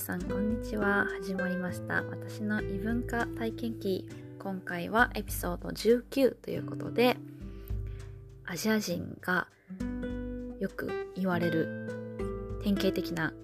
[0.00, 1.06] さんこんにちは。
[1.20, 2.02] 始まりました。
[2.04, 4.08] 私の異文化体験記。
[4.38, 7.18] 今回はエピソード19ということで
[8.46, 9.46] アジア人が
[10.58, 13.34] よく言われる典型的な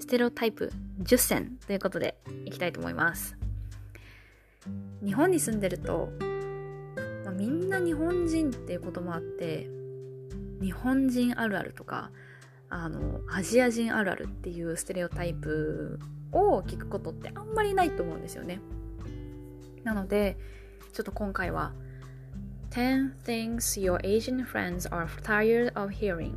[0.00, 0.70] ステレオタイプ
[1.02, 3.38] 10選ということでいきたいと思います。
[5.02, 6.10] 日本に住んでると、
[7.24, 9.66] まあ、みんな日本人っていうこともあって
[10.60, 12.10] 日本人あるあるとか
[12.74, 16.00] あのアジア人あるあるっていうステレオタイプ
[16.32, 18.60] を聞くことってあんまりないと思うんですよね。
[19.84, 20.38] なので
[20.94, 21.74] ちょっと今回は
[22.70, 26.32] 10 things your Asian friends are tired of hearing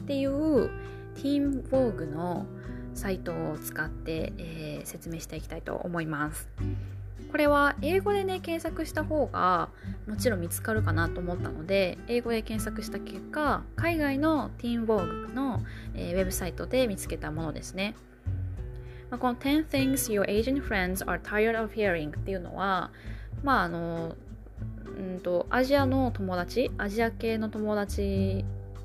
[0.00, 0.70] っていう
[1.14, 2.46] Team Vogue の
[2.94, 6.48] サイトを使って、えー、説明していきたいと思います。
[7.30, 9.68] これは英語でね検索した方が
[10.06, 15.62] もちろん見つかるかなと思ったので英語で検索した結果海外のティーンボーグの、
[15.94, 17.94] えー、ウェブサイトで見つけたものですね、
[19.10, 22.90] まあ、この10 things your Asian friends are tired of hearing っていうのは
[23.42, 24.16] まああの
[24.96, 28.44] うんとアジアの友達アジア系の友達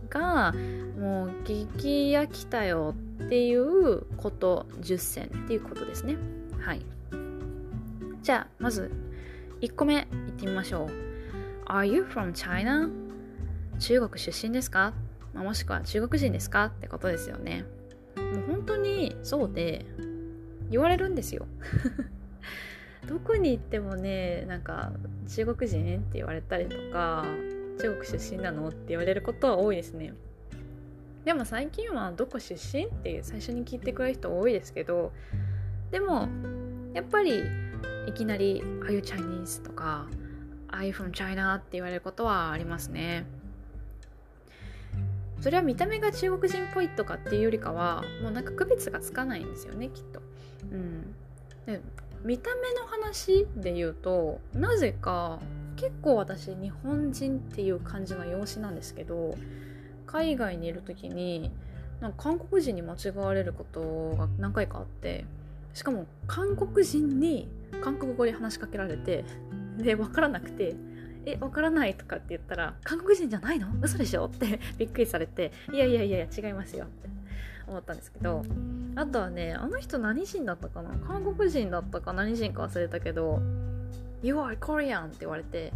[0.09, 0.53] が
[0.99, 6.17] もう激飽きたよっていうこと10選っていうことですね。
[6.59, 6.81] はい。
[8.21, 8.91] じゃあ、まず、
[9.61, 10.05] 1個目、いっ
[10.37, 11.69] てみましょう。
[11.71, 12.89] Are you from China?
[13.79, 14.93] 中国出身ですか、
[15.33, 16.65] まあ、もしくは中国人ですか？
[16.65, 17.65] ってことですよね。
[18.15, 19.85] もう本当にそうで、
[20.69, 21.47] 言われるんですよ。
[23.07, 24.91] どこに行ってもね、なんか、
[25.27, 27.25] 中国人って言われたりとか、
[27.79, 30.13] 中国出身なのって言われることは多いですね。
[31.25, 32.85] でも最近はどこ出身？
[32.85, 35.11] って最初に聞いてくれる人多いですけど、
[35.89, 36.27] でも、
[36.93, 37.41] やっぱり
[38.07, 40.07] いきなり「Are you Chinese?」とか
[40.69, 43.25] 「Are you from China?」って言われることはありますね
[45.41, 50.21] それは見た目が中国人っぽいとかっていうよりかはもうなんか区別がつかないんですよねきっと
[50.71, 51.15] うん
[51.65, 51.81] で
[52.23, 55.39] 見た目の話で言うとなぜか
[55.75, 59.35] 結構私日本人っていう感じの容姿なんですけど
[60.05, 61.51] 海外にいる時に
[61.99, 65.25] なんか韓国人に間違われることが何回かあって
[65.73, 67.49] しかも韓国人に
[67.83, 69.23] 韓国語で話しかけられて
[69.77, 70.75] で分からなくて
[71.25, 73.67] 「え分からない」とかって言ったら「韓国人じゃないの？
[73.81, 77.09] 嘘でしょ?」って びっくりされて「いやいやいやいや違いますよ」って
[77.67, 78.43] 思ったんですけど
[78.95, 80.89] あとはねあの人何人だったかな？
[81.07, 83.41] 韓国人だったか何人か忘れたけど
[84.21, 85.71] 「You are Korean」って言われて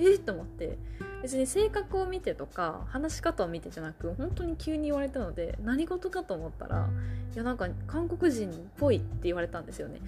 [0.00, 0.78] えっと思って。
[1.22, 6.88] 別に性格を見てとか話し方を見てじゃなく本当に急に言われたので何事かと思ったら
[7.34, 10.00] いやなんか韓国人っぽいって言われたんですよね。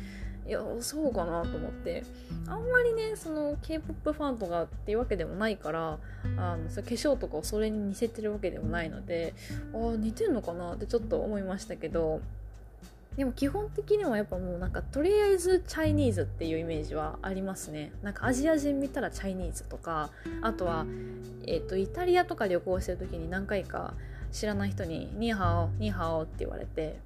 [0.45, 2.05] いやそうかなと思って。
[2.49, 5.99] あんまりねその k p o p ファンとかっていうわけでもないから
[6.37, 9.35] あのそ化粧とかをそれに似せてるわけでもないので
[9.73, 12.21] あ似てんのかなってちょっと思いましたけど
[13.17, 17.93] でも基本的にはやっぱもうなんかとりあえずチャイニーズっていうイメージはありますね。
[18.03, 20.87] なんかアジア人見たらチャイニーズとかあとは、
[21.47, 23.95] えーと、イタリアとか旅行してる時に何回か
[24.31, 26.99] 知らない人に「ニーハオニーハオ」って言われて。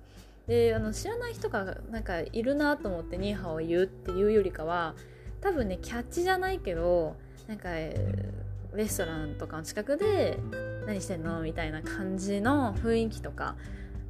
[0.46, 4.94] であの知らない人がなんかいるなと思ってニーハオ言うっていうよりかは
[5.40, 7.16] 多分ねキャッチじゃないけど
[7.48, 10.38] なんかレストランとかの近くで
[10.86, 13.56] 何してんのみたいな感じの雰囲気とか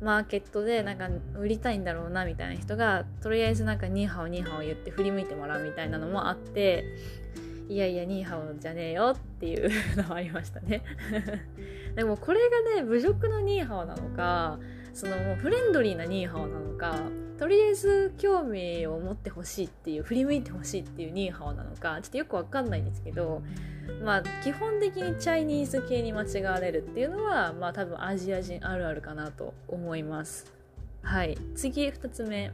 [0.01, 1.09] マーケットでなんか
[1.39, 6.84] 売りたいんだろうなみたいな人がとりあえずなんかニーハオニーハオ言って振り向いてもらうみたいなのもあって
[7.69, 10.83] いやいやニーハオじゃねえよっていう のもありましたね。
[11.97, 14.59] でもこれがね侮辱のニーハオなのか
[14.93, 17.01] そのフレンドリーなニーハオなのか
[17.39, 23.43] とりあえず興味を持ってほしいっていう振り向いてほしいっていうニーハオなのかちょっとよくわかんないんですけど
[24.02, 30.52] まあ基本的にチャイニーズ系に間違われるっていうのはまあ多分アジア人あるあるかなと思います
[31.02, 32.52] はい次2つ目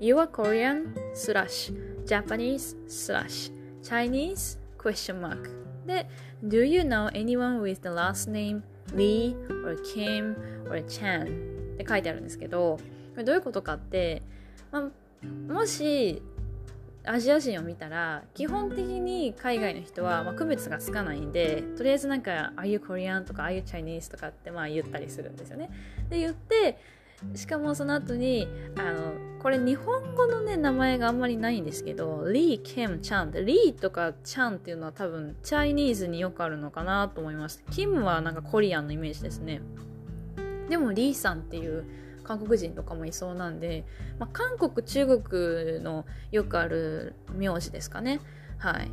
[0.00, 1.72] You are Korean slash
[2.06, 5.50] Japanese slash Chinese question mark
[5.86, 6.08] で
[6.44, 8.62] Do you know anyone with the last name
[8.94, 9.34] Lee
[9.64, 10.36] or Kim
[10.70, 11.24] or Chan
[11.74, 12.82] って書いてあるんですけどこ
[13.16, 14.22] れどういうことかって、
[14.70, 14.90] ま
[15.50, 16.22] あ、もし
[17.08, 25.70] アジア人を見たら基本的に海外の人は、まあ、区別がつかないんでとりあえずなんか「Are you Korean?」とか「Are you Chinese?」とかってまあ言ったりするんですよね。
[26.10, 26.78] で言って
[27.34, 28.46] しかもその後に
[28.76, 39.60] あのこれ日本語のね名前があんまりないんですけどリー・ケム・チャンってリーとかチャンっていうのは多分チャイニーズによくあるのかなと思いますキムはなんかコリアンのイメージですね
[40.68, 41.84] でもリーさんっていう
[42.28, 43.86] 韓国人とかもいそうなんで、
[44.18, 48.20] まあ、韓国中国のよくある名字ですかね
[48.58, 48.90] はい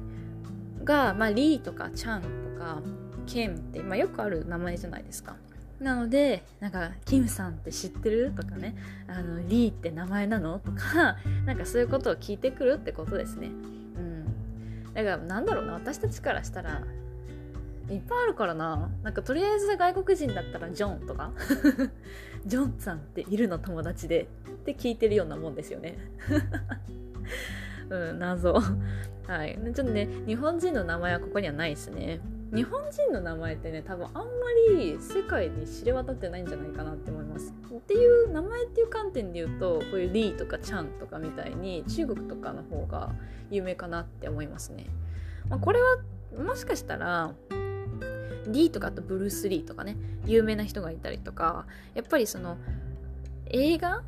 [0.86, 2.28] が、まあ、リーとかチャンと
[2.64, 2.82] か
[3.26, 5.36] ケンって、まあ、よくある名前じゃないですか
[5.82, 8.78] なのでなんか「キムさんって知ってる?」とかね
[9.08, 13.48] 「あのリーって名前なの?」とか なんかそういうことを聞いてくるってことですね。
[13.48, 16.84] うん、だからなんだろうな私たちからしたら
[17.90, 18.90] いっぱいあるからな。
[19.04, 21.32] なんかとりあえず外国人だったらジョンとか。
[22.46, 24.28] ジョンさんっているの友達で。
[24.50, 25.98] って聞いてるようなもんですよね。
[27.90, 28.54] うん謎。
[29.28, 29.60] はい。
[29.74, 32.20] ちょっとね日本人の名前はここにはないですね。
[32.54, 34.24] 日本人の名前ってね多分あんま
[34.70, 37.54] り世界に知れ渡ってないんじゃないかなって思います。
[37.78, 43.12] っていう名前っていう観点で言うとこういうリーとかチャンとかみたいに中国とかの方が
[43.52, 44.88] 有名かなって思いますね、
[45.50, 45.98] まあ、これは
[46.44, 47.34] もしかしたら
[48.48, 49.96] リーとかあとブルース・リーとかね
[50.26, 52.58] 有名な人がいたりとかやっぱりその
[53.48, 54.04] 映画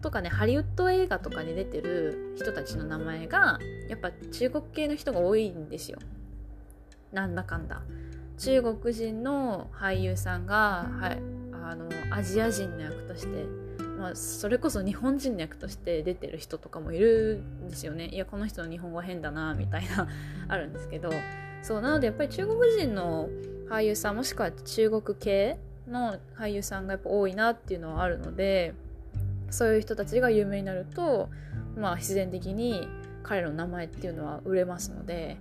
[0.00, 3.58] とかねハリウッド映画とかに出てる人たちの名前が
[3.88, 5.98] やっぱ中国系の人が多いんですよ。
[7.12, 7.82] なんだかんだ。
[8.38, 11.22] 中国人の俳優さんが、はい、
[11.52, 13.44] あのアジア人の役として、
[13.98, 18.08] まあ、それこそ日本人の役として出てる人とかもいるんですよね。
[18.08, 20.08] いやこの人の日本語変だなみたいな
[20.48, 21.10] あるんですけど。
[21.62, 23.28] そうなのでやっぱり中国人の
[23.72, 25.58] 俳優さんもしくは中国系
[25.88, 28.74] の俳優さんがやっぱ多いなっていうのはあるので
[29.48, 31.30] そういう人たちが有名になると
[31.74, 32.86] まあ必然的に
[33.22, 35.38] 彼の名前っていうのは売れますので、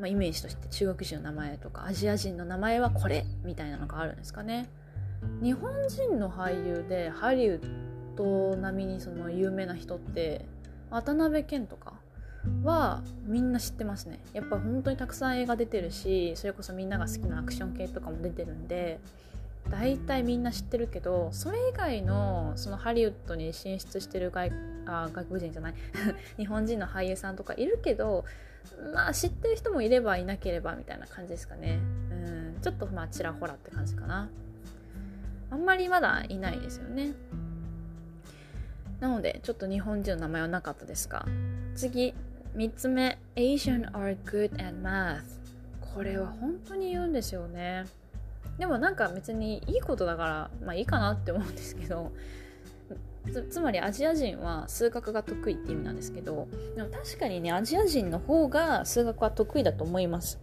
[0.00, 4.70] まあ、イメージとして中国人の名前とかアジア人の名前はこれみたいなのがあるんですかね。
[5.42, 7.60] 日本人の俳優でハリウッ
[8.16, 10.46] ド並みにその有名な人って
[10.90, 11.94] 渡辺謙とか
[12.62, 14.18] はみんな知ってますね。
[14.32, 19.00] やっぱ本当にたくさん映画出てるしそれこそみんなが好きなアクション系とかも出てるんで
[19.70, 24.52] 大体みんな知ってるけどそれ以外のそのハリウッドに進出してる外
[24.86, 25.74] あ外国人じゃない。
[26.36, 28.24] 日本人の俳優さんとかいるけど
[28.92, 31.80] まあ知ってる人もいればいなければみたいな感じですかね。
[32.10, 32.14] う
[32.58, 32.60] ん。
[32.60, 34.28] ちょっとまあちらほらって感じかな。
[35.50, 37.12] あんまりまだいないですよね。
[39.00, 41.26] なのでちょっと日本人の名前はなかったですが
[41.74, 42.14] 次。
[42.54, 45.22] 3つ目 Asian are good at math
[45.94, 47.84] これは本当に言うんですよね。
[48.58, 52.12] でもなんか別にいいことだからまあいいかなって思うんですけど。
[53.48, 56.46] つまりアジア人は数学が得意って意味なんですけど。
[56.76, 60.38] でも確かにねアジア人の方が数学は得意だと思います。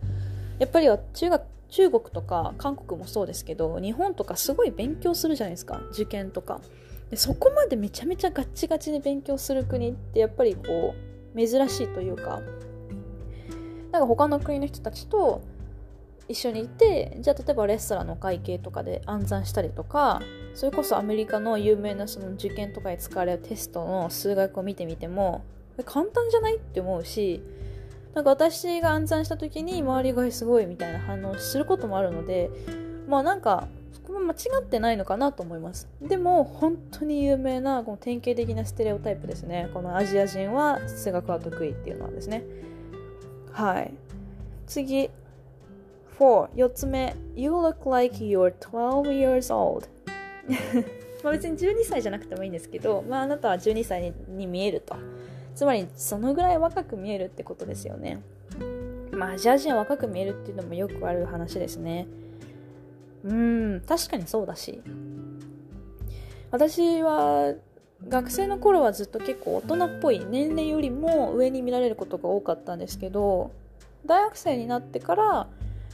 [0.57, 5.81] やっぱり中学中国とか韓国もそうですけど日本とかすごい勉強するじゃないですか。
[5.92, 6.60] 受験とか。
[7.10, 12.42] でそこまでめちゃめちゃガッチガチで勉強する国ってやっぱりこう珍しいというか。
[13.92, 15.42] なんか他の国の人たちと
[16.28, 20.22] 一緒にいてじゃあ例えばレストランの会計とかで暗算したりとか
[20.54, 25.44] それこそアメリカの有名なその受験とかに使われるテストの数学を見てみても
[25.86, 27.42] 簡単じゃないって思うし
[28.13, 32.50] なんか私が暗算した時に周りがすごいみたいな反応することもあるので
[33.07, 35.88] まあなんかそこも間違ってないのかなと思います。
[36.02, 39.70] でも本当に有名なこの典型的なステレオタイプですね。
[39.74, 42.44] このアジア人は数学は得意っていうのはですね。
[43.52, 43.94] はい。
[44.68, 45.10] 次。
[46.18, 47.16] 44つ目。
[47.36, 49.88] You look like you're 12 years old.
[51.24, 54.96] まあ別に12歳じゃなくてもいいんですけど、まあ、あなたは12歳に見えると。
[55.56, 58.22] つまりそのぐらい若く見えるってことですよね。
[59.12, 62.07] まあアジア人は若く見えるっていうのもよくある話ですね。
[63.23, 64.81] うん確かにそうだし。
[66.51, 67.54] 私は
[68.07, 73.51] 学生の頃はずっと結構大人っぽい年齢よりも上に見られることが多かったんですけど
[74.06, 75.47] 大学生になってから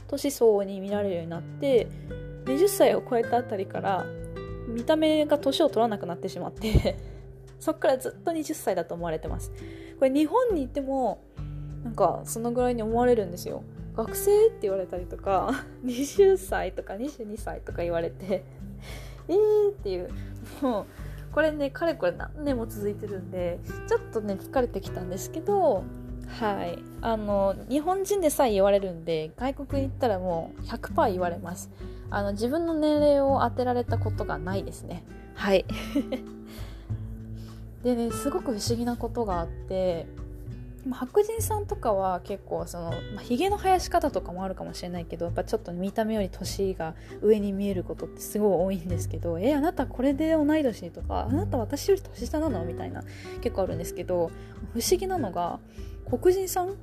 [0.08, 1.86] 年相応に見られるようになって
[2.46, 4.06] 20歳を超えたあたりから
[4.66, 6.96] 見た目が年を取らなくなってしまって
[7.60, 9.52] そっからずっと20歳だと思われてます。
[9.98, 11.18] これ日本にいても
[11.84, 13.62] なんかそのぐらいに思われるんですよ。
[13.98, 18.44] 学生って言われたりとか 20歳とか22歳とか言われて
[19.28, 20.08] えーっていう。
[20.62, 20.86] もう
[21.32, 25.84] これねかれこれ何年も続いてるんでちょっとね疲れてきたんですけど
[26.26, 26.78] はい。
[27.02, 31.70] あの日本人でさえ言われるんで外国に行ったらもう100%言われます。
[32.10, 35.04] あの自分の年齢を当てられたことがないですね。
[35.34, 35.66] はい。
[37.82, 40.06] でねすごく不思議なことがあって
[40.90, 53.02] 白人さんとかは結構その、まあ、髭の生やし方とかもあるかもしれないけどやっぱちょっと見た目より年が上に見えることってすごい多いんですけどえあなたこれで同い年とかあなた私より年下なのみたいな
[53.40, 54.30] 結構あるんですけど
[54.72, 55.58] 不思議なのが
[56.08, 56.76] 黒人さん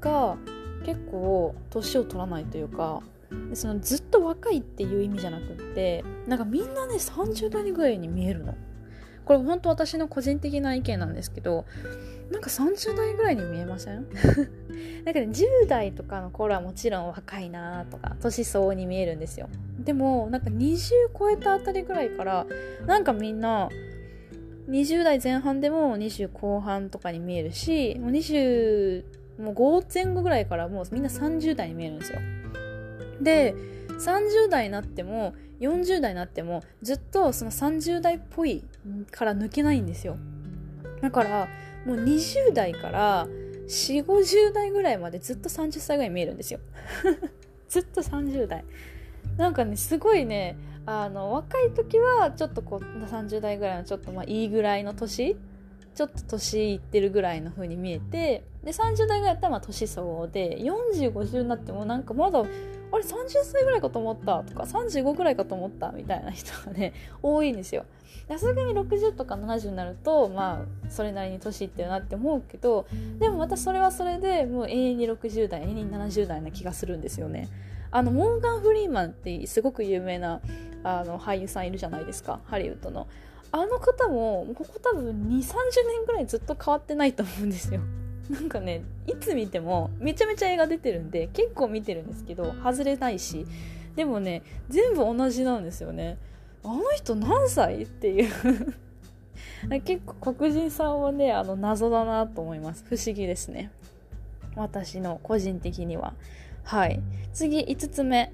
[0.00, 0.36] が
[0.84, 3.02] 結構年を取らないというか
[3.54, 8.54] そのずっと若いっていう意味じゃなくってなんかみんなね30代ぐらいに見えるの。
[9.24, 11.64] これ本当私の個人的な意見なんですけど
[12.30, 14.06] なんか30代ぐらいに見えません？
[15.04, 19.48] なんかね10代とかの頃はもちろん若いなとか年相応に見えるんですよ。
[19.78, 22.46] でもなんか20超えたあたりぐらいから
[22.86, 23.68] なんかみんな
[24.68, 29.04] 20代前半でも20後半とかに見えるしもう20
[29.38, 32.18] もう5前後ぐらいからもうみんな30代に見えるんですよ。
[33.20, 33.54] で
[33.98, 38.64] 30代になっても40代になってもずっとその30代っぽい
[39.10, 40.16] から抜けないんですよ。
[41.00, 41.48] だから
[41.86, 43.26] もう20代から
[43.66, 46.60] 4 5 0代ぐらいまでずっと30歳ぐらい見えるんですよ。
[47.68, 48.64] ずっと30代。
[49.36, 55.36] なんかねすごいねあの若い時はちょっとこう30代ぐらいのちょっとまあいいぐらいの年
[55.94, 62.42] ちょっと年いってるぐらいの風に見えてで30代ぐらいだったらまあ年相応で4050になってもなんかまだ
[62.92, 67.84] あれ30歳ぐらいかと思ったとか35ぐらいかと思ったみたいな人がね 多いんですよ。
[68.28, 72.86] さすがに60とか70になるとまあそれなりに年いってるなって思うけど
[73.18, 77.48] でもまたそれはそれでもう永遠に60代永遠に70代な気がするんですよね。
[77.90, 80.40] あのモーガン・フリーマンってすごく有名な
[80.82, 83.06] あの俳優さんいるじゃないですかハリウッドの。
[83.54, 85.42] あの方もここ多分2 3 0
[85.86, 87.80] 年ぐらいずっと変わってないと思うんですよ。
[88.30, 93.46] なんかねいつ見てもめちゃめちゃ映画出てるんで結構見てるんですけど外れないし
[93.96, 96.18] でもね全部同じなんですよね。
[96.64, 98.32] あの人何歳っていう。
[99.84, 102.84] 結構黒人さんはねあの謎だなと思います。
[102.88, 103.70] 不思議ですね。
[104.56, 106.14] 私の個人的には。
[106.64, 107.00] はい。
[107.32, 108.32] 次5つ目。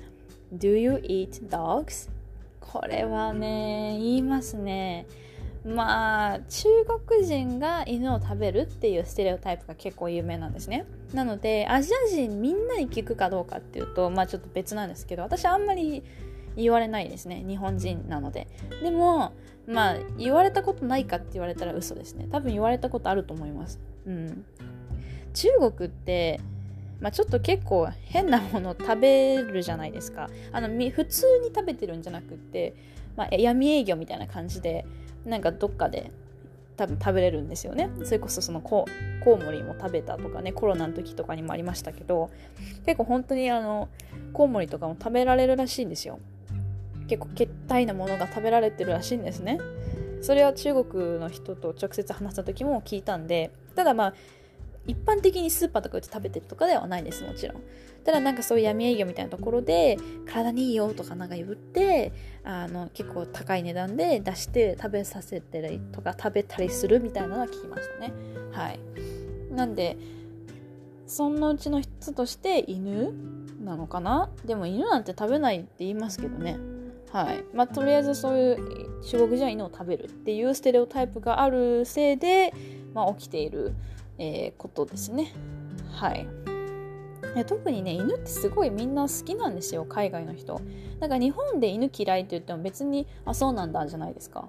[0.52, 2.08] Do you eat dogs?
[2.60, 5.06] これはね言いますね。
[5.64, 6.68] まあ中
[7.06, 10.86] 国人が犬を食べるっていうステレオタイプが結構有名なんですね。
[11.12, 16.02] なのでアジア人みんなに聞くかどうかっていうとまあちょっと別なんですけど私あんまり
[16.56, 17.44] 言われないですね。
[17.46, 18.48] 日本人なので。
[18.82, 19.32] でも
[19.66, 22.28] まあ言われたことないかって言われたら嘘ですね。
[22.30, 23.80] 多分言われたことあると思います。
[24.06, 24.44] うん。
[25.34, 26.40] 中国って
[27.00, 30.28] まあ、ちょっと結構変なもの食べるじゃないですか。
[30.52, 32.74] あの普通に食べてるんじゃなくって、
[33.16, 34.84] まあ、闇営業みたいな感じで
[35.24, 36.10] なんかどっかで
[36.76, 37.90] 多分食べれるんですよね。
[38.04, 38.86] それこそそのコ
[39.26, 42.30] ウモリも食べたとかねコロナの時とかにもありましたけど
[42.86, 43.88] 結構本当にあの
[44.32, 46.20] コウモリとかも食べられるらしいんですよ。
[47.08, 49.58] 結構決体なものが食べられてるらしいんですね。
[50.22, 54.14] それは中国の人と直接話した時も聞いたんでただまあ
[54.86, 57.62] 一般的にスーパーとかで食べてるとかではないですもちろん。
[58.08, 62.10] ただなんかそういう闇営業みたいなところで体にいいよとかなんか言って
[62.42, 68.14] あの結構高い値段で出して食べさせてりとか食べたりするみたいなのは聞きましたね。
[68.50, 68.80] はい。
[69.52, 69.98] なんで
[71.06, 73.12] そのうちの一つとして犬
[73.62, 74.30] なのかな？
[74.46, 76.56] でも犬なんて食べないって言いますけどね。
[77.12, 77.44] はい。
[77.52, 82.54] まあ、とりあえずそういう中国人は犬を食べるっていうステレオタイプがあるせいで、
[82.94, 83.74] まあ、起きている
[84.20, 85.34] えー、ことですね。
[85.92, 86.26] はい。
[87.46, 90.60] 特にね犬ってすごいみんな好きなんですよ海外の人。
[91.00, 94.48] なんか日本で犬嫌いって言っても別にあそうなんだじゃないですか。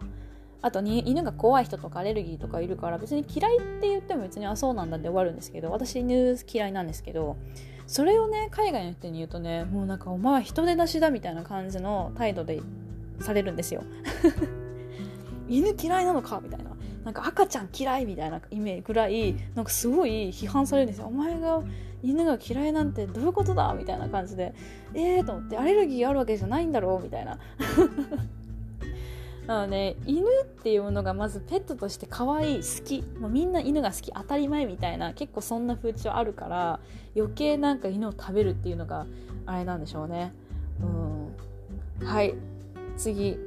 [0.62, 7.38] あとに犬が怖い人とかアレルギーとかいるから別に嫌いって言っても別にあそうなんだで終わるんですけど私犬嫌いなんですけど
[7.88, 12.62] それをね海外の人に言うとねもうなんかお前は人手出しだみたいな感じの態度で
[13.22, 13.84] されるんですよ。
[15.48, 16.70] 犬嫌いなのかみたいな。
[17.04, 21.08] なんか赤ちゃん嫌いみたいなイメージぐらいなんかすごい批判されるんですよ。
[21.08, 21.64] お前が
[22.04, 24.54] 犬が嫌いなんてどういうことだみたいな感じで
[24.94, 27.40] ええー、と思ってアレルギーあるわけじゃないんだろうみたいな。
[29.50, 33.04] なので、犬っていうものがまずペットとして可愛い好き。
[33.20, 36.80] もうみんな犬が好き当たり前みたいな結構そんな風潮あるから
[37.16, 39.08] 余計なんか犬を食べるっていうのが
[39.48, 40.34] あれなんでしょうね。
[42.00, 42.06] うん。
[42.06, 42.36] はい。
[42.96, 43.40] 次。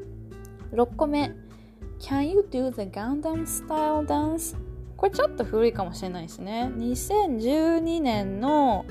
[0.73, 1.33] 6個目。
[2.01, 4.57] Can you do the Gundam style dance?
[5.03, 6.71] これちょっと古いかもしれないですね。
[6.77, 8.87] 2012年の、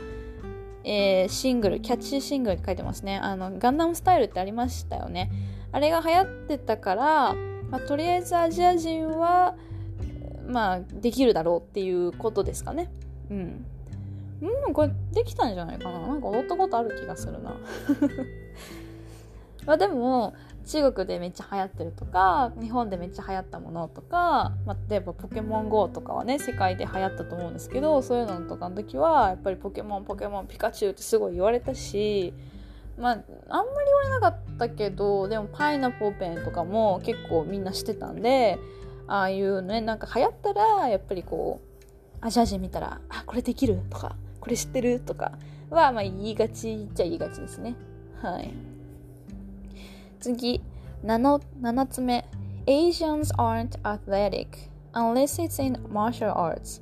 [0.84, 3.18] えー、シングル、キャッチシングルって書いてますね。
[3.18, 5.32] あの、ガンダムスタイルってありましたよね。
[5.72, 7.34] あれが流行ってたから、
[7.70, 9.56] まあ、とりあえずアジア人は、
[10.46, 12.91] まあ、できるだろうっていうことですかね。
[13.30, 13.65] うん。
[14.41, 16.08] うん、これできたんじゃないかな。
[16.08, 17.56] なんか踊ったことある気がするな。
[19.65, 20.34] まあでも、
[20.65, 32.34] 中国でめっちゃ流行ってるとか日本でめっちゃ流行ったものとか、まあ、例えばポケモン GO とかはね世界で流行ったと思うんですけどそういうのとかの時はやっぱりポケモンポケモンピカチュウってすごい言われたし
[32.98, 33.27] まああんまり
[33.86, 38.60] 言われなかったけどでもパイナポーペンとかも結構みんなしてたんで
[39.08, 45.34] ああいうねなんか流行ったらやっぱりこうアジア人見たら「あこれできる?」とか「これ知ってる?」とか
[45.72, 47.75] はまあ言いがちっちゃ言いがちですね
[48.22, 48.70] はい。
[50.21, 50.61] 次。
[51.03, 52.25] 7, つ目。
[52.67, 56.81] Asians aren't athletic unless it's in martial arts.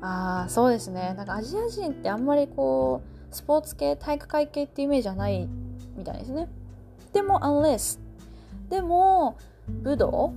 [0.00, 1.14] ああそうですね。
[1.16, 5.48] なんかアジア人ってあんまりこうスポーツ系体育会系っていうイメージはない
[5.96, 6.48] みたいですね。
[7.12, 8.00] でも unless
[8.68, 9.38] でも
[9.68, 10.32] 武道。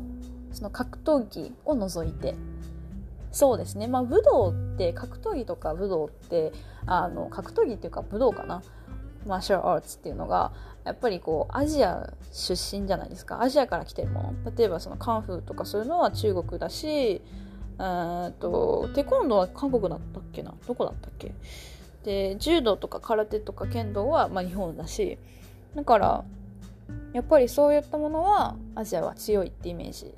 [0.51, 2.35] その格闘技を除いて。
[3.31, 3.87] そうですね。
[3.87, 6.51] まあ武道って格闘技とか武道って
[6.85, 8.61] あの格闘技っていうか武道かな。
[9.25, 10.51] マーシャルアーツっていうのが
[10.83, 13.41] やっぱりこうアジア出身じゃないですか。
[13.41, 17.21] アジアから来てるもの例えばそのカンフーとかそういうのは中国だし
[17.77, 20.53] とテコンドーは韓国だったっけな？
[20.67, 21.33] どこだったっけ？
[22.03, 25.17] で柔道とか空手とか剣道はまあ日本だし。
[25.75, 26.23] だから
[27.13, 30.13] やっぱりそういったものはアジアは強いってイメージ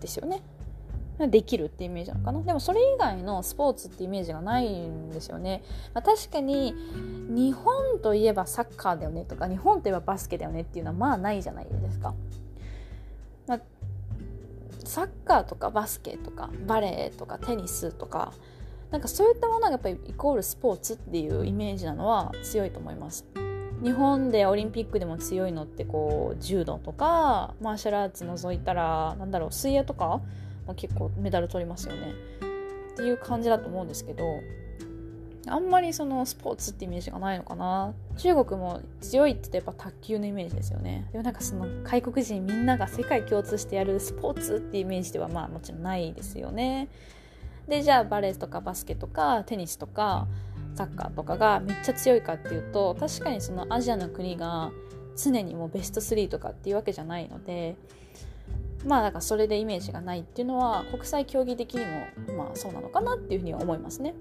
[0.00, 0.42] ですよね。
[1.28, 2.42] できるってイメージなのかな？
[2.42, 5.62] でもそれ以外のスポーツってイメージがないんですよね、
[5.94, 6.74] まあ、確かに
[7.28, 12.14] 日本といえばサッカーだよねとか日本といえばバスケだよねっていうのはまあないじゃないですか、
[13.46, 13.60] まあ、
[14.84, 18.32] サッカーとかバスケとかバレエとかテニスとか
[18.90, 23.24] なんかそういったものがやっぱりイコールスポーツっていうイメージなのは強いと思います。
[23.82, 30.20] 日本でオリンピックでも強いのってこう柔道とかマーシャルアーツ除いたらなんだろう水泳とか
[30.66, 32.12] も結構メダル取りますよね。
[32.92, 34.40] っていう感じだと思うんですけど
[35.46, 37.94] あんまりそのスポーツってイメージがないのかな。
[38.18, 41.08] 中国も強いって言ってやっぱ卓球のイメージですよね。
[41.12, 46.88] でもなんかその外国人みんなが世界共通してやるスポーツってイメージではまあもちろんないですよね。
[47.66, 50.26] でじゃあバレーとかバスケとかテニスとか
[50.74, 54.70] サッカーとかがめっちゃ強いかっていうと確かにそのアジアの国が
[55.16, 57.76] 常にもうベスト3とかっていうわけじゃないので
[58.86, 64.14] まあだかそれでイメージがないっていうのは国際競技的にもまあそうなのかなっていうふうには思いますね。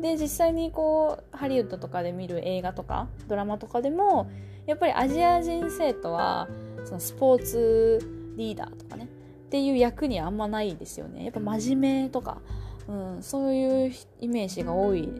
[0.00, 4.30] で実際にこうハリウッドとかで見る映画とかドラマとかでも
[4.66, 6.48] やっぱりアジア人生徒は
[6.84, 11.24] そのスポーツリーダーとかねっていう役にはあんまないですよね。
[11.24, 12.40] やっぱ真面目とか、
[12.88, 15.12] うん、そういうイメージが多い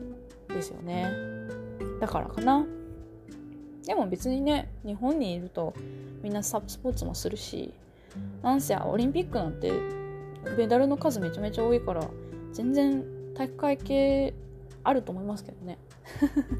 [0.47, 1.11] ですよね。
[1.99, 2.65] だからかな。
[3.85, 5.73] でも別にね日本にいると
[6.23, 7.73] みんなスポーツもするし
[8.41, 9.71] なんせオリンピックなんて
[10.57, 12.07] メダルの数めちゃめちゃ多いから
[12.53, 13.03] 全然
[13.35, 14.33] 体育会系
[14.83, 15.77] あると思いますけどね。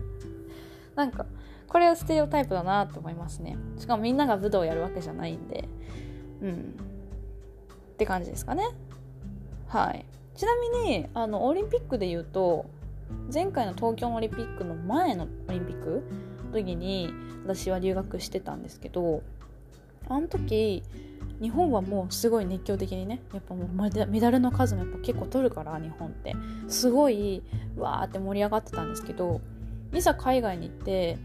[0.96, 1.26] なんか
[1.68, 3.58] これはステレオタイプだなって思いますね。
[3.78, 5.68] しかもみんなが武道をやるわけじゃないんで。
[6.42, 6.76] うん。
[7.94, 8.64] って感じですかね。
[9.68, 10.06] はい。
[10.36, 12.66] ちなみにあのオリンピックで言うと
[13.34, 16.04] 前回の東京オリンピックの前のオリンピック
[16.48, 17.14] の時に
[17.46, 19.24] 私は留学してたんですけど
[20.08, 20.84] あの時
[21.42, 26.36] 日本はもうすごい熱狂的にねやっぱもうメダルの数もやっぱ結構取るから日本って。
[26.68, 27.42] すごい
[27.78, 29.42] わーって盛り上がってたんですけど
[29.94, 31.18] いざ海外に行って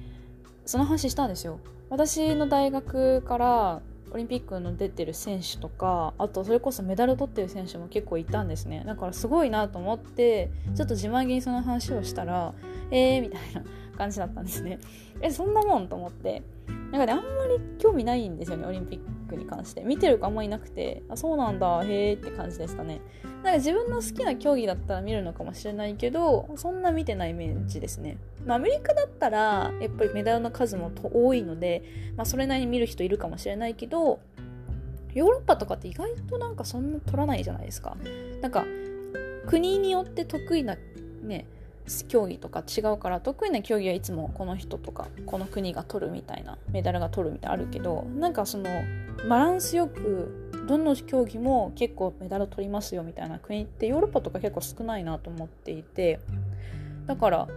[0.64, 1.60] その話したんですよ。
[1.88, 3.80] 私の大学から
[4.12, 8.82] オリンピックの出てる選手とかあとそれこそメダル取ってる選手も結構いたんですね。
[8.86, 12.54] だからすごいなと思ってちょっと自慢げにその話をしたら
[12.90, 13.62] えーみたいな
[13.96, 14.78] 感じだったんですね。
[15.20, 16.42] えそんなもんと思って。
[16.90, 19.15] なんかねあんまり興味ないんですよねオリンピック。
[19.26, 23.00] クに関して見てる子あんまいなくてあそうなんだへえって感じですかね。
[23.42, 31.82] なんか自分の好きな競技だったら見るのかもしれないけどそんな見てないイメージですね、まあ、アメリカだったらやっぱりメダルの数も多いので、
[32.16, 34.18] まあ、それなりに見る人いるかもしれないけど
[35.14, 37.96] ヨーロッパとかって意外となんかそんな取らないじゃないですか。
[38.42, 38.64] なんか
[39.46, 40.76] 国によって得意な
[41.22, 41.46] ね
[42.08, 48.64] 競技とか違うから得意な競技はいつもこの人とかこの国が取るみたいなメダルが取るみたいなあるけどなんかその
[49.28, 56.20] バランスよくどの競技も結構メダル取りますよみたいな国ってヨーロッパとか結構少ないなと思っていて
[57.06, 57.48] だから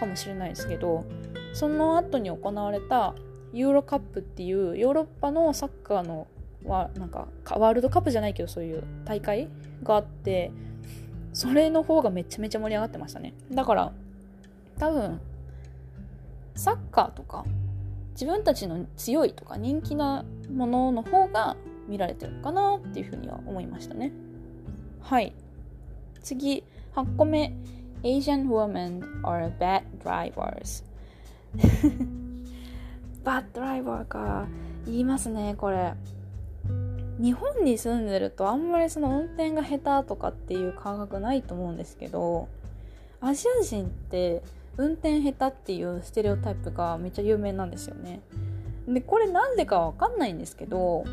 [0.00, 1.04] かもしれないですけど
[1.52, 3.14] その後に行われた
[3.52, 6.26] ユーロカップっていうヨーロッパのサッカーの
[6.64, 9.48] はなんかワールドカップじゃないけどそういう大会
[9.82, 10.50] があって
[11.34, 13.34] それの方がめちゃめちゃ盛り上がってましたね。
[13.50, 13.92] だから
[14.78, 15.20] 多分
[16.54, 17.44] サッカーとか
[18.12, 21.56] 自分たちの強いとか人気なものの方が
[21.88, 24.12] 見られてるのかなっていうふうには思いましたね。
[25.00, 25.34] はい。
[26.22, 26.64] 次。
[26.94, 27.52] 8個目。
[28.04, 30.84] Asian women are bad drivers.
[33.24, 34.46] バッドライバーか。
[34.86, 35.94] 言いますねこれ。
[37.20, 42.48] 日本に住んでるとあんまりその運転が下手とかっていう感覚ないと思うんですけど
[43.20, 44.42] アジア人って
[44.76, 48.20] 運転下手っていうステレオタイプがめっちゃ有名なんですよね。
[48.88, 51.04] でこれなんでかわかんないんですけど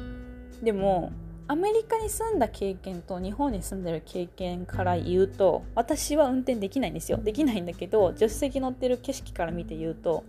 [0.61, 1.11] でも
[1.47, 7.17] アメリカに住んだ経験と日本に住んでる経験から言うと私は運転できないんですよ。
[7.17, 10.23] できないんだけど助手席乗ってる景色から見て言うと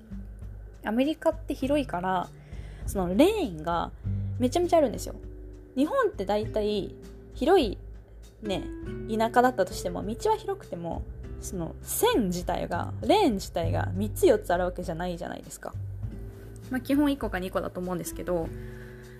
[0.84, 2.28] アメリカって広いから
[2.86, 3.90] そのレーンが
[4.38, 5.14] めちゃめちゃあるんですよ。
[5.76, 6.94] 日本って大体
[7.34, 7.78] 広い
[8.42, 8.64] ね
[9.08, 11.02] 田舎だったとしても道は広くても
[11.40, 15.72] その線自体がレーン自体が3つ4つあるわけじゃないじゃないですか。
[16.70, 18.48] まあ、基本1個か2個だと思うんですけど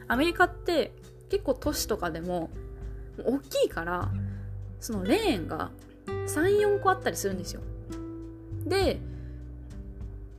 [0.08, 0.92] アメリカって
[1.28, 2.48] 結構都市とかでも
[3.24, 4.10] 大きいから
[4.80, 5.70] そのレーンが
[6.06, 7.60] 34個あったりするんですよ。
[8.64, 9.00] で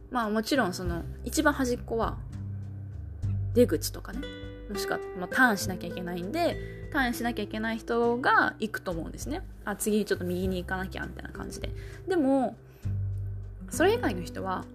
[0.09, 2.17] まあもちろんその一番端っこは
[3.53, 4.19] 出口とかね
[4.69, 9.41] もしくは、まあ、ターンしなきゃいけないんでターンしなきゃいけない人が行くと思うんですね。
[9.65, 11.69] あ次ちょっと右に行かなきゃみたいな感じで。
[12.07, 12.55] でも
[13.69, 14.65] それ以外の人は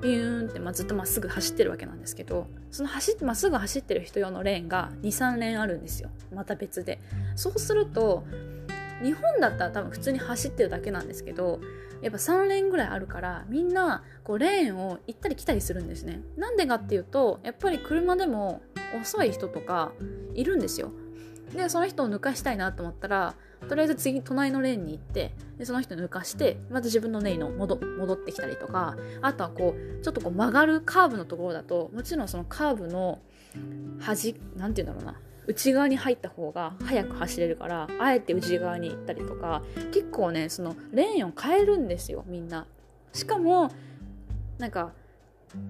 [0.00, 6.08] ビューンって、まあ、ずっとまっすぐ走ってるわけなんですけどその走ってまっすぐ走ってる人用のレーンが23レーンあるんですよ。
[6.34, 6.98] また別で。
[7.36, 8.24] そうすると
[9.02, 11.60] 日本だったら多分普通に走ってるだけなんですけど
[12.02, 16.22] やっぱ3レーンぐらいあるからみんなこうレーンを行ったり来たりするんですね。
[16.36, 18.62] なんでかっていうとやっぱり車でも
[19.00, 19.92] 遅い人とか
[20.34, 20.90] いるんですよ。
[21.54, 23.34] でその人を抜かしたいなと思ったら
[23.68, 33.18] とりあえず次隣のレーンに行ってでその人抜かしてまた自分のレーンの戻戻ってきたりとかあとはこうちょっとこう曲がるカーブのところだともちろんそのカーブの
[33.98, 42.66] 端なんて言うんだろうな内側に入った方が速く走れるからあえて内側に行ったりとか結構ねそのレーンを変えるんですよみんな。
[43.12, 43.72] しかも
[44.58, 44.92] なんか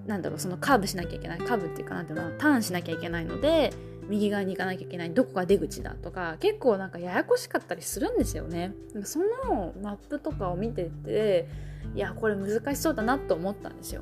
[0.05, 3.73] なんだろうそのカーブしなきゃいけないカーブっていうかなんていうのターンしなきゃいけないので
[4.07, 8.73] 右側に行かなきゃいけないどこが出口だとか結構なんかややこしかったりするんですよね。
[9.03, 11.47] そのマップとかを見てて
[11.95, 14.01] いやこれ難しそうだなと思ったんですよ。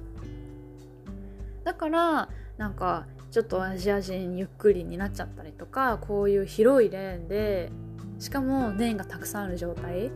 [1.64, 7.72] だからなんかちょっとアジア人ゆっくりになっちゃったりとかこういう広いレーンで
[8.18, 10.12] しかもレーンがたくさんある状態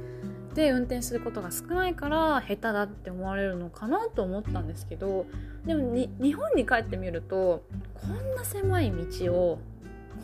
[0.54, 5.26] で運転することが少ないから下手だって思われるのかなと思ったんですけど
[5.66, 7.64] でも日本に帰ってみると
[7.94, 9.60] こんな狭い道を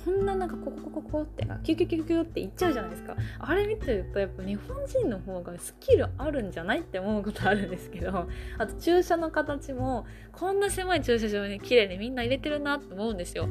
[0.05, 3.15] こんななんかここここここってキュキュキュキュって言っちゃうじゃないですか。
[3.39, 13.49] あれ見てるとやっぱ日本人の方がスキルあるんじゃないって思うことあるんですけどあと駐車の形もこんな狭い駐車場に綺麗にみんな入れてるなって思うんですよ。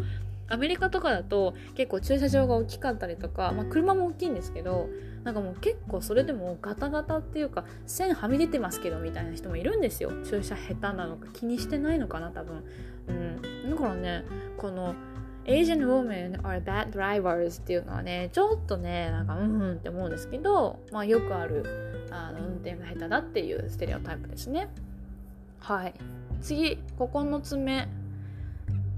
[0.48, 4.88] アメリカとかだと結構駐車場が大きかったりとか、まあ、車も大きいんですけど
[5.24, 10.12] なんかもう結構それでもガタガタっていうか線はみ出てますけどみたいな人もいるんですよ。
[10.24, 12.64] 駐車下手なのか気にしてないのかな多分。
[13.08, 13.70] うん。
[13.70, 14.24] だからね
[14.56, 14.94] この
[15.44, 24.68] Asian women are bad drivers っていうのはねちょっとねなんかうんうんって思うんですけど、まあ、よくあるあの運転が下手だっていうステレオタイプですね。
[25.60, 25.94] はい。
[26.40, 27.88] 次9つ目、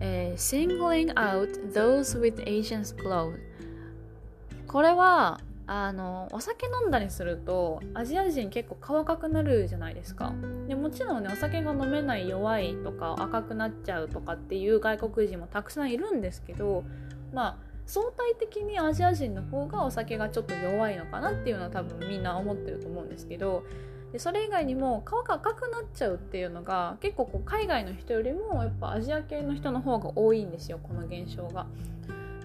[0.00, 3.38] えー、singling out those with Asian blood
[4.66, 5.40] これは
[5.72, 10.33] あのお酒飲んだりするとアジア人結構顔赤くなるじゃないですか
[10.66, 16.83] でもちろんねお酒が飲めない弱いとか赤くなっちゃうとかっていう外国人もたくさんいるんですけど
[17.33, 17.56] まあ
[17.87, 23.62] 相対的にアジア人の方がお酒がちょっと弱いのかなっていうのは多分みんな思ってると思うんですけど
[24.11, 31.68] でそれ以外にも顔が赤くなっちゃうっていうのが結構こう海外の人よりもやっぱアジア系の人の方が多いんですよこの現象が。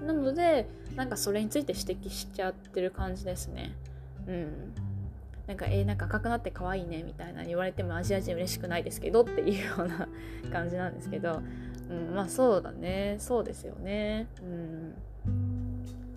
[0.05, 3.75] なのでなんかそれについて指摘しちゃってる感じですね。
[4.27, 4.73] うん。
[5.47, 10.08] なんかえー、なんか赤くなって可愛いねみたいな言われてもアジア人嬉しくないですけどっていうような
[10.51, 11.41] 感じなんですけど、
[11.89, 13.17] うん、まあそうだね。
[13.19, 14.27] そうですよね。
[14.41, 14.95] うん。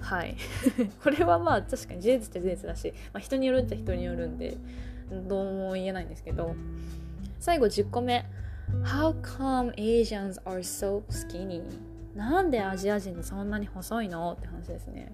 [0.00, 0.36] はい。
[1.02, 4.56] これはまあ確かに事実って事実だし、まあ、人によるっちゃ人によるんで
[5.10, 6.54] どうも言えないんですけど。
[7.40, 8.24] 最後10個目
[8.84, 11.62] How come Asians are so skinny?
[12.18, 14.32] なんでアジア人そんなに細いの？
[14.32, 15.12] って話ですね。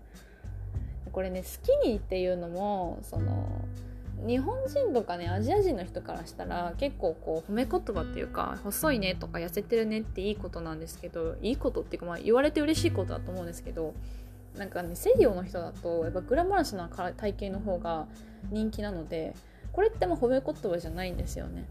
[1.13, 3.47] これねスキニーっていうのもその
[4.27, 13.95] 日本人とかねアジア人の人からしたら結構こう褒め言葉っていうか細いねとか痩せてるねっていいことなんですけどいいことっていうかまあ言われて嬉しいことだと思うんですけど
[14.57, 18.07] なんかね西洋の人だとやっぱグラマラスな体型の方が
[18.51, 19.35] 人気なので
[19.73, 21.67] これっても褒め言葉じゃないんですよね。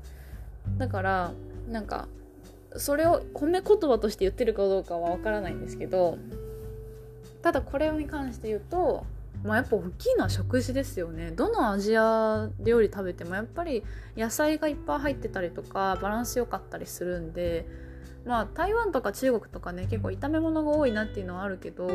[0.77, 1.33] だから
[1.69, 2.07] なんか
[2.77, 6.17] それを褒め言葉として言ってるかどうかは分からないんですけど
[7.41, 9.05] ただこれに関して言うと、
[9.43, 11.31] まあ、やっぱ大きいのは食事ですよね。
[11.31, 13.83] どのアジア料理食べてもやっぱり
[14.15, 17.65] 野菜がいっぱい入ってたりとかバランス良かったりするんで
[18.25, 21.89] まあ台湾とか中国とかね結構炒め物が多いなっていうのはあるけど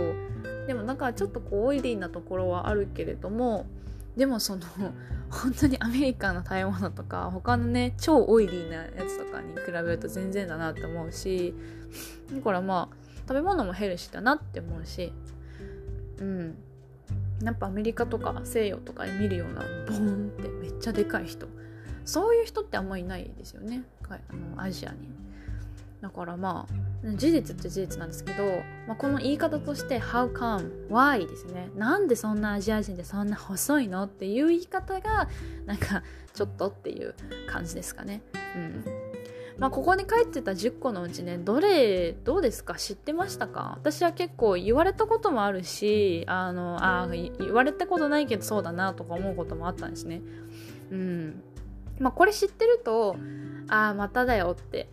[0.66, 3.64] でもなんかちょっとこうオイリーなところはあるけれども
[4.18, 4.62] でもその
[5.31, 11.54] 本当にアメリカの食べ物とか他のね超オイリーなやつとかに比べると全然だなって思うし
[12.35, 15.12] だからまあ食べ物もヘルシーだなって思うし
[16.20, 16.59] うん。
[17.42, 21.46] やっぱアメリカとか西洋とかで見るようなボーンってめっちゃでかい人。
[22.04, 23.83] そういう人ってあんまりいないですよね。
[24.09, 24.18] あ
[24.57, 24.96] のアジアに。
[26.00, 28.44] だからまあ事実って事実なんですけど、
[28.87, 30.88] まあ、この言い方として How come?
[30.88, 31.28] Why?
[31.28, 31.70] ですね。
[31.76, 35.28] なんでそんなアジア人でそんな細いのっていう言い方が
[35.66, 36.02] なんか
[36.34, 37.14] ちょっとっていう
[37.48, 38.22] 感じですかね。
[38.56, 38.84] うん。
[39.58, 42.74] まあ、ここに書いてた10個のうちねどれどうですか？
[42.76, 43.74] 知ってましたか？
[43.78, 50.20] 私は結構言われたこともあるしあのあ言われたことないけどそうだなとか思うこともあったんですね。
[50.92, 51.42] うん。
[51.98, 53.16] まあこれ知ってると
[53.68, 54.88] ああまただよって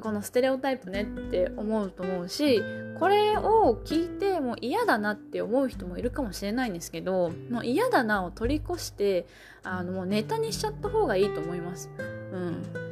[0.00, 2.60] このステレオタイプねって思うと思うし
[2.98, 9.26] これを聞いてもう嫌だなって思う人もいるかもしれないんですけどもう嫌だなを取り越して
[9.62, 11.90] あのもうネタにしちゃった方がいいと思います。
[12.32, 12.84] うん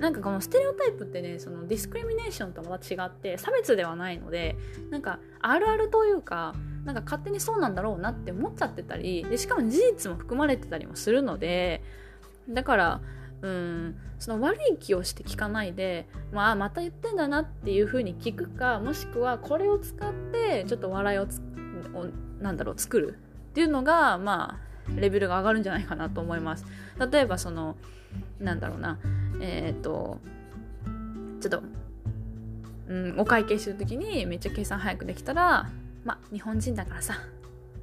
[0.00, 4.56] なんかこのステレオタイプってねそのディスクリミネーションとまた違って差別ではないので
[4.90, 11.82] なんかあるあるというかなんか勝手にそうなんだろうなって思っちゃってたりでしかも事実も含まれてたりもするので
[12.48, 13.00] だから
[13.42, 13.96] うん。
[14.18, 21.26] その悪い気をして聞かないで、まあ、また言ってんだなっていう風に聞くかもしくはこれを使ってちょっと笑いを
[22.40, 23.18] なんだろう作る
[23.50, 26.64] っていうのがまあレベルが上がるんじゃないかなと思います。
[27.10, 27.76] 例えばその
[28.38, 28.98] なんだろうな
[29.40, 30.18] えっ、ー、と
[31.40, 31.62] ちょっと、
[32.88, 35.70] うん、お会計する時にめっちゃ計算早くできたら
[36.04, 37.18] まあ日本人だからさ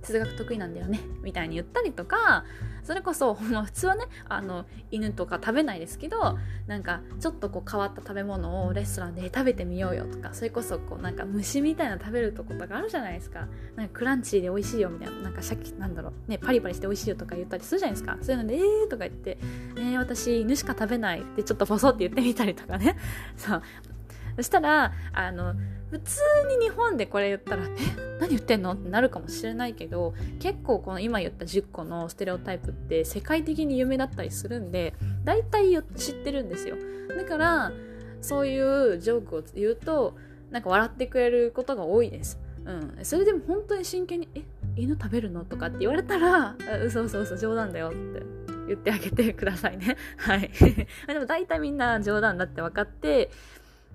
[0.01, 2.45] 数学得意なんだよね みたいに言ったりとか
[2.83, 6.37] それこそ、まあ、普通はねあの犬とか食べないですけど
[6.67, 13.47] なんかちょっとこう変わった食べ物をレストランで食べてみようよとかそれこそこうなんか虫みたいな食べるとことかあるじゃないですか。
[13.75, 18.17] なんかクランチーで美味しいよみたいななんかシャキなんだろうねパリパリして美味しいよとか言ったりするじゃないですか。
[18.21, 19.37] そういうのでえーとか言って
[19.77, 22.97] えー、私犬しか食べないってちょっとボソって言ってみたりとかね。
[23.37, 23.61] そう。
[24.35, 25.55] そしたらあの
[25.89, 26.19] 普通
[26.57, 27.67] に日本でこれ言ったら「え？
[28.19, 36.77] 何言ってんの?」ってなるかもしれないけど結構この今言った10個のステレオタイプって世界的に有名だったりするんで大体知ってるんですよ。
[37.15, 37.71] だから
[38.21, 40.15] そういうジョークを言うと
[40.49, 44.43] なんか笑ってくれることが多いです、うん、それでも本当に真剣に「え？
[44.75, 48.23] 犬食べるの?」とかって言われたら「嘘嘘嘘冗談だよ」って
[48.67, 49.97] 言ってあげてくださいね。
[50.17, 50.49] はい。
[51.07, 53.29] でも大体みんな冗談だって分かって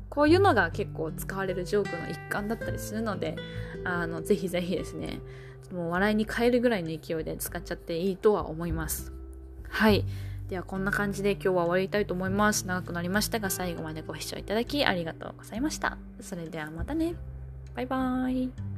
[0.08, 3.36] こういうのが結構使われるジョークの一環だったりするので
[3.84, 5.20] あのぜひぜひですね
[5.72, 9.12] もう笑いに変えるぐらいの勢いで使っちゃっていいとは思います。
[9.68, 10.04] はい。
[10.48, 12.66] ではこんな感じで今日は終わりたいと思います。
[12.66, 15.98] 長くなりましたが最後までご視聴いただきありがとうございました。
[16.20, 17.14] それではまたね。
[17.74, 18.75] バイバーイ。